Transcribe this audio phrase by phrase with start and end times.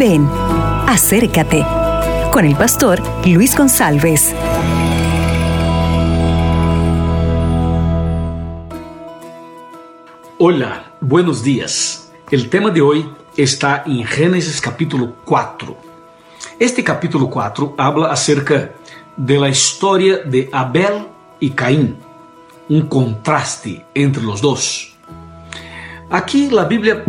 [0.00, 0.26] Ven,
[0.86, 1.62] acércate
[2.32, 4.34] con el pastor Luis González.
[10.38, 12.10] Hola, buenos días.
[12.30, 15.76] El tema de hoy está en Génesis capítulo 4.
[16.58, 18.72] Este capítulo 4 habla acerca
[19.18, 21.08] de la historia de Abel
[21.40, 21.98] y Caín,
[22.70, 24.96] un contraste entre los dos.
[26.08, 27.04] Aquí la Biblia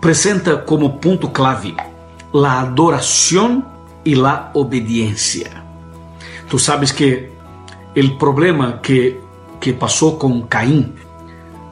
[0.00, 1.74] presenta como punto clave
[2.36, 3.66] la adoración
[4.04, 5.64] y la obediencia.
[6.50, 7.32] Tú sabes que
[7.94, 9.20] el problema que,
[9.58, 10.94] que pasó con Caín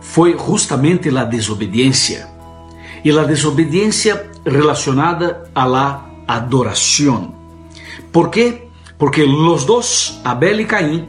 [0.00, 2.30] fue justamente la desobediencia.
[3.02, 7.34] Y la desobediencia relacionada a la adoración.
[8.10, 8.70] ¿Por qué?
[8.96, 11.08] Porque los dos, Abel y Caín,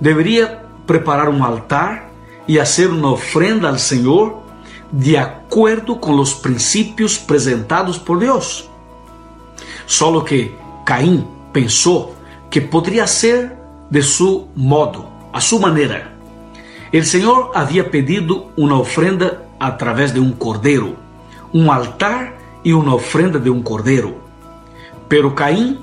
[0.00, 2.10] deberían preparar un altar
[2.46, 4.42] y hacer una ofrenda al Señor
[4.90, 8.68] de acuerdo con los principios presentados por Dios.
[9.86, 12.14] Solo que Caim pensou
[12.50, 13.52] que poderia ser
[13.90, 16.12] de seu modo, a sua maneira.
[16.92, 20.96] O Senhor havia pedido uma ofrenda através de um cordeiro,
[21.52, 24.16] um altar e uma ofrenda de um cordeiro.
[25.08, 25.78] Pero Caim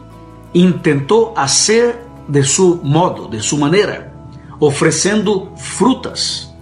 [0.54, 4.14] intentou fazer de seu modo, de sua maneira,
[4.60, 6.54] oferecendo frutas.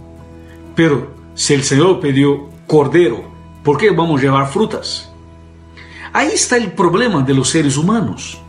[0.75, 3.25] Pero se o Senhor pediu cordeiro,
[3.63, 5.09] por que vamos levar frutas?
[6.17, 8.39] Ahí está el problema de los seres humanos.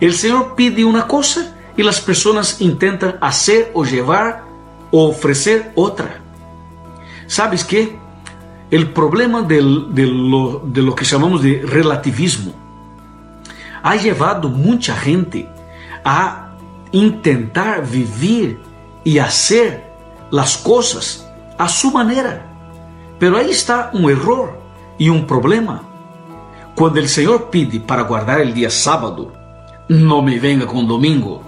[0.00, 4.44] El Señor pide una cosa y las personas intentan hacer o llevar
[4.90, 6.22] o ofrecer otra.
[7.26, 7.98] ¿Sabes qué?
[8.70, 12.54] El problema de, lo, de lo que llamamos de relativismo
[13.82, 15.46] ha llevado mucha gente
[16.06, 16.56] a
[16.90, 18.58] intentar vivir
[19.04, 19.92] y hacer
[20.30, 22.46] las cosas a su manera.
[23.18, 24.58] Pero ahí está un error
[24.96, 25.90] y un problema.
[26.74, 29.32] Quando o Senhor pede para guardar o dia sábado,
[29.88, 31.42] não me venga com domingo,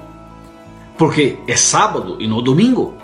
[0.97, 2.95] porque é sábado e não domingo.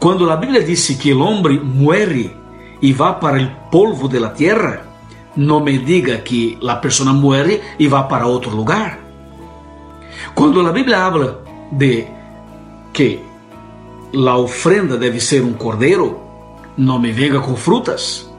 [0.00, 2.34] Quando a Bíblia diz que o homem muere
[2.80, 4.86] e vai para o polvo de la tierra,
[5.36, 8.98] não me diga que a pessoa muere e vai para outro lugar.
[10.34, 12.06] Quando a Bíblia habla de
[12.92, 13.20] que
[14.14, 16.20] a ofrenda deve ser um cordeiro,
[16.76, 18.30] não me venga com frutas.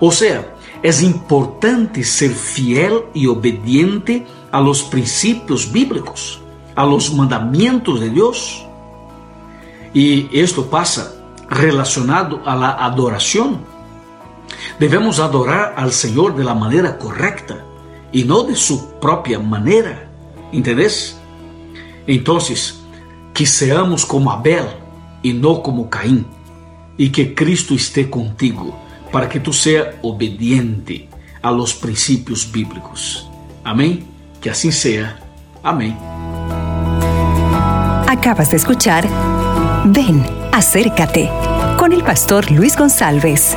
[0.00, 6.40] Ou seja, es importante ser fiel y obediente a los principios bíblicos,
[6.74, 8.66] a los mandamientos de Dios.
[9.94, 11.14] Y esto pasa
[11.48, 13.60] relacionado a la adoración.
[14.80, 17.64] Debemos adorar al Señor de la manera correcta
[18.10, 20.08] y no de su propia manera.
[20.52, 21.16] ¿Entendés?
[22.08, 22.80] Entonces,
[23.32, 24.66] que seamos como Abel
[25.22, 26.26] y no como Caín.
[26.98, 28.81] Y que Cristo esté contigo
[29.12, 31.08] para que tú seas obediente
[31.42, 33.28] a los principios bíblicos.
[33.62, 34.04] Amén.
[34.40, 35.20] Que así sea.
[35.62, 35.96] Amén.
[38.08, 39.06] Acabas de escuchar
[39.84, 41.28] Ven, acércate
[41.76, 43.56] con el pastor Luis González.